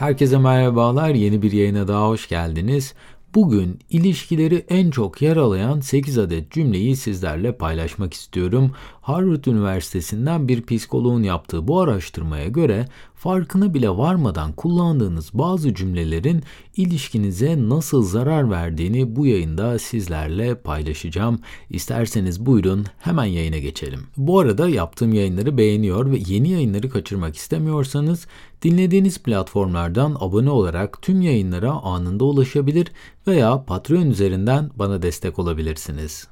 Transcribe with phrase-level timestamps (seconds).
[0.00, 2.94] Herkese merhabalar, yeni bir yayına daha hoş geldiniz.
[3.34, 8.72] Bugün ilişkileri en çok yaralayan 8 adet cümleyi sizlerle paylaşmak istiyorum.
[9.00, 16.42] Harvard Üniversitesi'nden bir psikoloğun yaptığı bu araştırmaya göre farkına bile varmadan kullandığınız bazı cümlelerin
[16.76, 21.40] ilişkinize nasıl zarar verdiğini bu yayında sizlerle paylaşacağım.
[21.70, 24.00] İsterseniz buyurun hemen yayına geçelim.
[24.16, 28.26] Bu arada yaptığım yayınları beğeniyor ve yeni yayınları kaçırmak istemiyorsanız
[28.62, 32.92] dinlediğiniz platformlardan abone olarak tüm yayınlara anında ulaşabilir
[33.26, 36.28] veya Patreon üzerinden bana destek olabilirsiniz.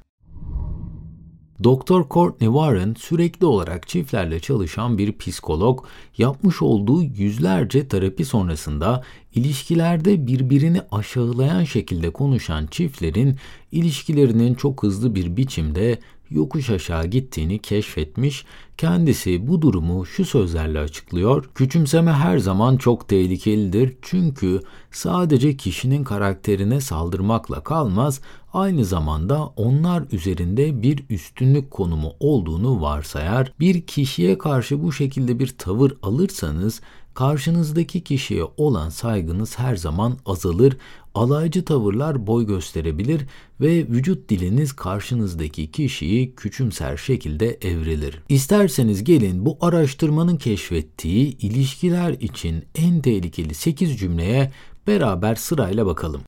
[1.63, 2.09] Dr.
[2.09, 5.85] Courtney Warren sürekli olarak çiftlerle çalışan bir psikolog,
[6.17, 9.03] yapmış olduğu yüzlerce terapi sonrasında
[9.35, 13.35] ilişkilerde birbirini aşağılayan şekilde konuşan çiftlerin
[13.71, 18.45] ilişkilerinin çok hızlı bir biçimde yokuş aşağı gittiğini keşfetmiş.
[18.77, 21.49] Kendisi bu durumu şu sözlerle açıklıyor.
[21.55, 24.61] Küçümseme her zaman çok tehlikelidir çünkü
[24.91, 28.21] sadece kişinin karakterine saldırmakla kalmaz,
[28.53, 33.53] aynı zamanda onlar üzerinde bir üstünlük konumu olduğunu varsayar.
[33.59, 36.81] Bir kişiye karşı bu şekilde bir tavır alırsanız
[37.19, 40.77] karşınızdaki kişiye olan saygınız her zaman azalır,
[41.15, 43.21] alaycı tavırlar boy gösterebilir
[43.61, 48.19] ve vücut diliniz karşınızdaki kişiyi küçümser şekilde evrilir.
[48.29, 54.51] İsterseniz gelin bu araştırmanın keşfettiği ilişkiler için en tehlikeli 8 cümleye
[54.87, 56.21] beraber sırayla bakalım.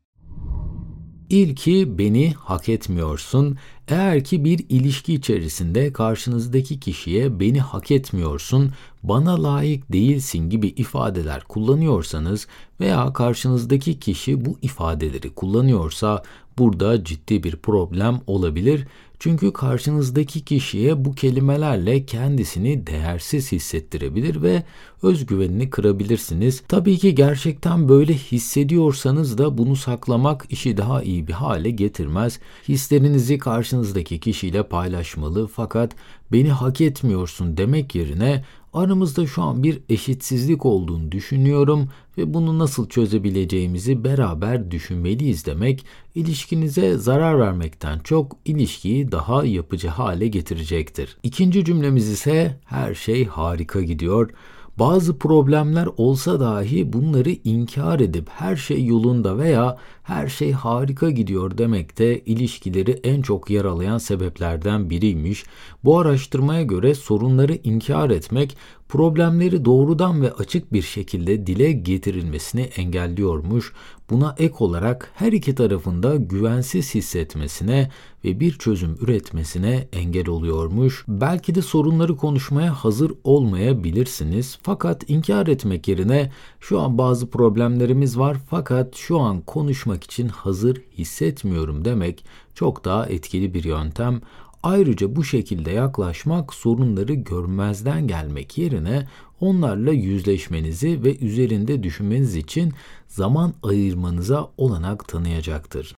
[1.32, 3.58] İlki beni hak etmiyorsun.
[3.88, 8.72] Eğer ki bir ilişki içerisinde karşınızdaki kişiye beni hak etmiyorsun,
[9.04, 12.48] bana layık değilsin gibi ifadeler kullanıyorsanız
[12.80, 16.24] veya karşınızdaki kişi bu ifadeleri kullanıyorsa
[16.58, 18.88] burada ciddi bir problem olabilir.
[19.20, 24.64] Çünkü karşınızdaki kişiye bu kelimelerle kendisini değersiz hissettirebilir ve
[25.04, 26.64] özgüvenini kırabilirsiniz.
[26.68, 32.40] Tabii ki gerçekten böyle hissediyorsanız da bunu saklamak işi daha iyi bir hale getirmez.
[32.68, 35.96] Hislerinizi karşınızdaki kişiyle paylaşmalı fakat
[36.32, 38.44] beni hak etmiyorsun demek yerine
[38.74, 46.98] aramızda şu an bir eşitsizlik olduğunu düşünüyorum ve bunu nasıl çözebileceğimizi beraber düşünmeliyiz demek ilişkinize
[46.98, 51.18] zarar vermekten çok ilişkiyi daha yapıcı hale getirecektir.
[51.24, 54.32] İkinci cümlemiz ise her şey harika gidiyor.
[54.82, 61.58] Bazı problemler olsa dahi bunları inkar edip her şey yolunda veya her şey harika gidiyor
[61.58, 65.44] demek de ilişkileri en çok yaralayan sebeplerden biriymiş.
[65.84, 68.58] Bu araştırmaya göre sorunları inkar etmek
[68.92, 73.74] problemleri doğrudan ve açık bir şekilde dile getirilmesini engelliyormuş.
[74.10, 77.92] Buna ek olarak her iki tarafında güvensiz hissetmesine
[78.26, 81.06] ve bir çözüm üretmesine engel oluyormuş.
[81.08, 84.58] Belki de sorunları konuşmaya hazır olmayabilirsiniz.
[84.64, 90.82] Fakat inkar etmek yerine şu an bazı problemlerimiz var fakat şu an konuşmak için hazır
[90.98, 92.26] hissetmiyorum demek
[92.56, 94.22] çok daha etkili bir yöntem.
[94.64, 99.08] Ayrıca bu şekilde yaklaşmak sorunları görmezden gelmek yerine
[99.40, 102.74] onlarla yüzleşmenizi ve üzerinde düşünmeniz için
[103.08, 105.96] zaman ayırmanıza olanak tanıyacaktır.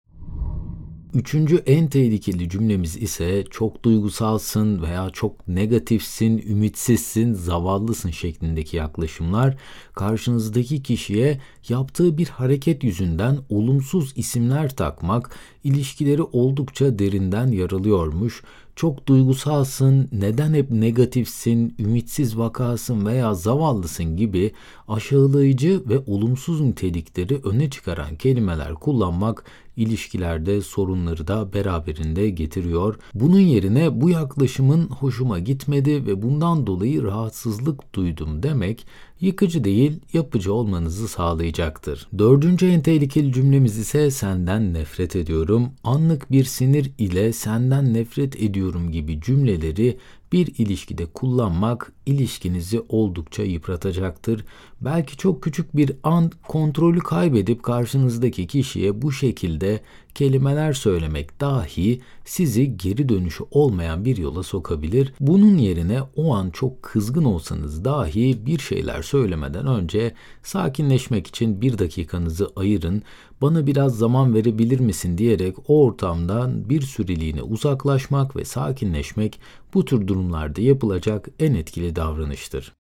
[1.14, 9.58] Üçüncü en tehlikeli cümlemiz ise çok duygusalsın veya çok negatifsin, ümitsizsin, zavallısın şeklindeki yaklaşımlar
[9.94, 18.44] karşınızdaki kişiye yaptığı bir hareket yüzünden olumsuz isimler takmak ilişkileri oldukça derinden yaralıyormuş
[18.76, 24.52] çok duygusalsın, neden hep negatifsin, ümitsiz vakasın veya zavallısın gibi
[24.88, 29.46] aşağılayıcı ve olumsuz nitelikleri öne çıkaran kelimeler kullanmak
[29.76, 32.96] ilişkilerde sorunları da beraberinde getiriyor.
[33.14, 38.86] Bunun yerine bu yaklaşımın hoşuma gitmedi ve bundan dolayı rahatsızlık duydum demek
[39.22, 42.08] yıkıcı değil yapıcı olmanızı sağlayacaktır.
[42.18, 45.70] Dördüncü en tehlikeli cümlemiz ise senden nefret ediyorum.
[45.84, 49.98] Anlık bir sinir ile senden nefret ediyorum gibi cümleleri
[50.32, 54.46] bir ilişkide kullanmak ilişkinizi oldukça yıpratacaktır.
[54.82, 59.82] Belki çok küçük bir an kontrolü kaybedip karşınızdaki kişiye bu şekilde
[60.16, 65.14] kelimeler söylemek dahi sizi geri dönüşü olmayan bir yola sokabilir.
[65.20, 70.14] Bunun yerine o an çok kızgın olsanız dahi bir şeyler söylemeden önce
[70.44, 73.04] sakinleşmek için bir dakikanızı ayırın.
[73.42, 79.40] Bana biraz zaman verebilir misin diyerek o ortamdan bir süreliğine uzaklaşmak ve sakinleşmek
[79.74, 82.74] bu tür durumlarda yapılacak en etkili davranıştır.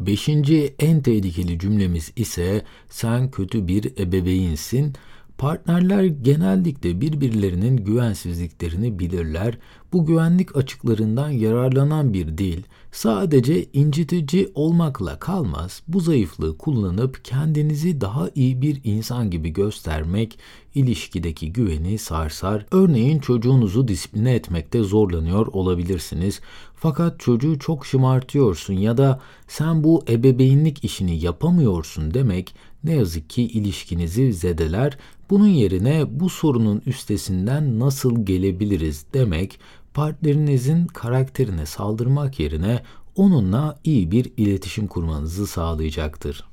[0.00, 4.92] Beşinci en tehlikeli cümlemiz ise sen kötü bir ebeveynsin.
[5.38, 9.58] Partnerler genellikle birbirlerinin güvensizliklerini bilirler.
[9.92, 12.62] Bu güvenlik açıklarından yararlanan bir dil
[12.92, 15.82] sadece incitici olmakla kalmaz.
[15.88, 20.38] Bu zayıflığı kullanıp kendinizi daha iyi bir insan gibi göstermek
[20.74, 22.66] ilişkideki güveni sarsar.
[22.70, 26.40] Örneğin çocuğunuzu disipline etmekte zorlanıyor olabilirsiniz.
[26.74, 33.42] Fakat çocuğu çok şımartıyorsun ya da sen bu ebeveynlik işini yapamıyorsun demek ne yazık ki
[33.42, 34.98] ilişkinizi zedeler.
[35.30, 39.58] Bunun yerine bu sorunun üstesinden nasıl gelebiliriz demek
[39.94, 42.82] partnerinizin karakterine saldırmak yerine
[43.16, 46.48] onunla iyi bir iletişim kurmanızı sağlayacaktır.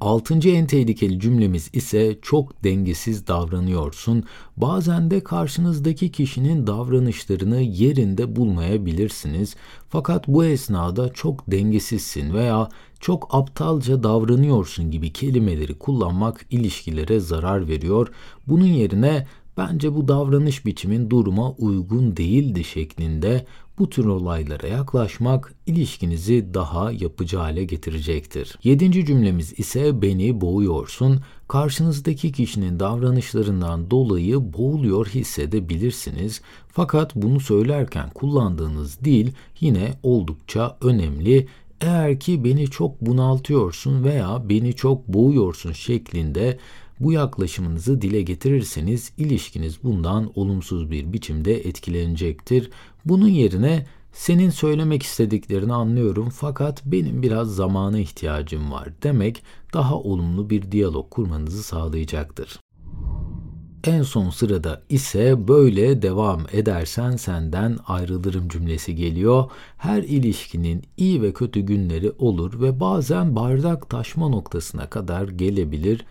[0.00, 4.24] Altıncı en tehlikeli cümlemiz ise çok dengesiz davranıyorsun.
[4.56, 9.56] Bazen de karşınızdaki kişinin davranışlarını yerinde bulmayabilirsiniz.
[9.88, 12.68] Fakat bu esnada çok dengesizsin veya
[13.00, 18.08] çok aptalca davranıyorsun gibi kelimeleri kullanmak ilişkilere zarar veriyor.
[18.46, 23.46] Bunun yerine bence bu davranış biçimin duruma uygun değildi şeklinde
[23.78, 28.58] bu tür olaylara yaklaşmak ilişkinizi daha yapıcı hale getirecektir.
[28.64, 31.20] Yedinci cümlemiz ise beni boğuyorsun.
[31.48, 36.40] Karşınızdaki kişinin davranışlarından dolayı boğuluyor hissedebilirsiniz.
[36.68, 41.46] Fakat bunu söylerken kullandığınız dil yine oldukça önemli.
[41.80, 46.58] Eğer ki beni çok bunaltıyorsun veya beni çok boğuyorsun şeklinde
[47.00, 52.70] bu yaklaşımınızı dile getirirseniz ilişkiniz bundan olumsuz bir biçimde etkilenecektir.
[53.04, 59.42] Bunun yerine senin söylemek istediklerini anlıyorum fakat benim biraz zamana ihtiyacım var demek
[59.72, 62.60] daha olumlu bir diyalog kurmanızı sağlayacaktır.
[63.84, 69.50] En son sırada ise böyle devam edersen senden ayrılırım cümlesi geliyor.
[69.78, 76.04] Her ilişkinin iyi ve kötü günleri olur ve bazen bardak taşma noktasına kadar gelebilir.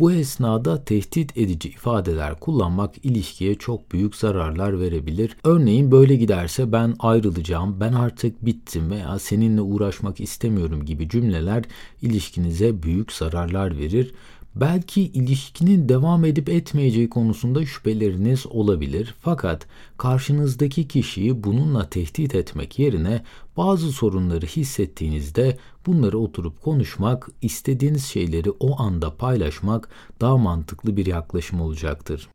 [0.00, 5.36] Bu esnada tehdit edici ifadeler kullanmak ilişkiye çok büyük zararlar verebilir.
[5.44, 11.64] Örneğin böyle giderse ben ayrılacağım, ben artık bittim veya seninle uğraşmak istemiyorum gibi cümleler
[12.02, 14.14] ilişkinize büyük zararlar verir.
[14.60, 19.14] Belki ilişkinin devam edip etmeyeceği konusunda şüpheleriniz olabilir.
[19.20, 19.66] Fakat
[19.98, 23.22] karşınızdaki kişiyi bununla tehdit etmek yerine
[23.56, 29.88] bazı sorunları hissettiğinizde bunları oturup konuşmak, istediğiniz şeyleri o anda paylaşmak
[30.20, 32.28] daha mantıklı bir yaklaşım olacaktır.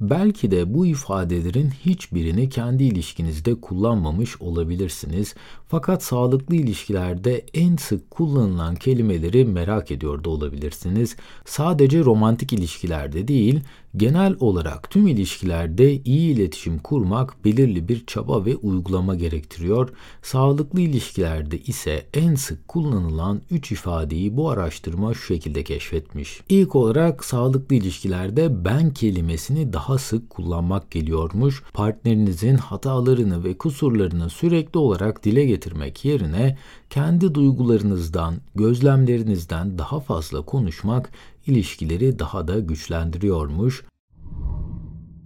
[0.00, 5.34] Belki de bu ifadelerin hiçbirini kendi ilişkinizde kullanmamış olabilirsiniz.
[5.68, 11.16] Fakat sağlıklı ilişkilerde en sık kullanılan kelimeleri merak ediyor da olabilirsiniz.
[11.44, 13.60] Sadece romantik ilişkilerde değil,
[13.96, 19.88] genel olarak tüm ilişkilerde iyi iletişim kurmak belirli bir çaba ve uygulama gerektiriyor.
[20.22, 26.40] Sağlıklı ilişkilerde ise en sık kullanılan 3 ifadeyi bu araştırma şu şekilde keşfetmiş.
[26.48, 31.62] İlk olarak sağlıklı ilişkilerde ben kelimesini daha sık kullanmak geliyormuş.
[31.72, 36.58] Partnerinizin hatalarını ve kusurlarını sürekli olarak dile getirmek yerine
[36.90, 41.10] kendi duygularınızdan, gözlemlerinizden daha fazla konuşmak
[41.48, 43.84] ilişkileri daha da güçlendiriyormuş.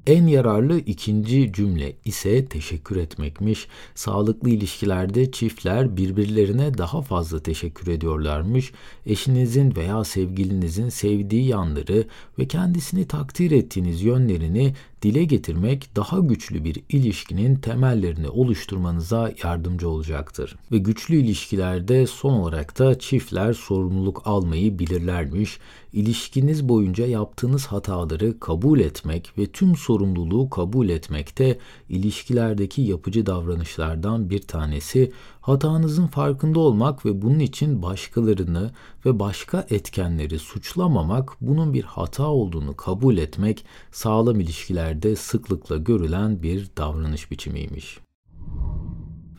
[0.06, 3.68] En yararlı ikinci cümle ise teşekkür etmekmiş.
[3.94, 8.72] Sağlıklı ilişkilerde çiftler birbirlerine daha fazla teşekkür ediyorlarmış.
[9.06, 12.04] Eşinizin veya sevgilinizin sevdiği yanları
[12.38, 20.56] ve kendisini takdir ettiğiniz yönlerini dile getirmek daha güçlü bir ilişkinin temellerini oluşturmanıza yardımcı olacaktır.
[20.72, 25.58] Ve güçlü ilişkilerde son olarak da çiftler sorumluluk almayı bilirlermiş.
[25.92, 34.42] İlişkiniz boyunca yaptığınız hataları kabul etmek ve tüm sorumluluğu kabul etmekte ilişkilerdeki yapıcı davranışlardan bir
[34.42, 35.12] tanesi
[35.42, 38.70] hatanızın farkında olmak ve bunun için başkalarını
[39.06, 46.70] ve başka etkenleri suçlamamak, bunun bir hata olduğunu kabul etmek sağlam ilişkilerde sıklıkla görülen bir
[46.76, 47.98] davranış biçimiymiş.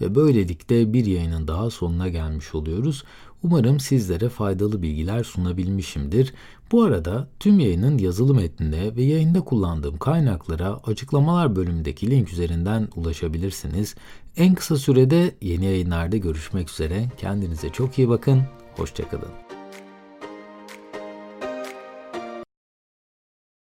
[0.01, 3.03] Ve böylelikle bir yayının daha sonuna gelmiş oluyoruz.
[3.43, 6.33] Umarım sizlere faydalı bilgiler sunabilmişimdir.
[6.71, 13.95] Bu arada tüm yayının yazılı metninde ve yayında kullandığım kaynaklara açıklamalar bölümündeki link üzerinden ulaşabilirsiniz.
[14.37, 17.05] En kısa sürede yeni yayınlarda görüşmek üzere.
[17.17, 18.43] Kendinize çok iyi bakın.
[18.77, 19.42] Hoşçakalın.